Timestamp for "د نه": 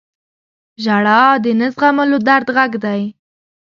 1.43-1.67